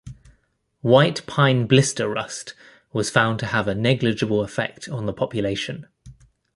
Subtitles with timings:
[0.81, 2.55] White pine blister rust
[2.91, 5.85] was found to have a negligible effect on the population.